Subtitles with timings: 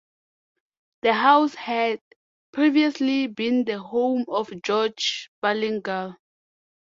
[1.03, 2.01] The house had
[2.51, 6.17] previously been the home of George Ballingall.